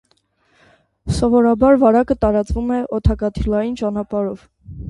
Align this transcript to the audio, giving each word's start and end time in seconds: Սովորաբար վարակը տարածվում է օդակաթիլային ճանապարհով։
Սովորաբար 1.17 1.77
վարակը 1.85 2.17
տարածվում 2.25 2.75
է 2.79 2.83
օդակաթիլային 3.01 3.81
ճանապարհով։ 3.83 4.47